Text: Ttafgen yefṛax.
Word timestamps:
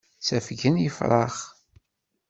Ttafgen 0.17 0.75
yefṛax. 0.83 1.35